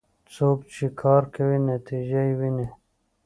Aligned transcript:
څوک 0.33 0.57
چې 0.73 0.85
کار 1.01 1.23
کوي، 1.35 1.57
نتیجه 1.71 2.21
یې 2.27 2.33
ويني. 2.39 2.67